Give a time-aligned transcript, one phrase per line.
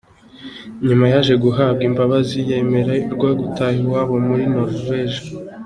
[0.87, 5.19] Nyuma yaje guhabwa imbabazi yemererwa gutaha iwabo muri Norvege.